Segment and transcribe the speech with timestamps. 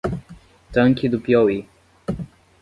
[0.73, 1.69] Tanque do Piauí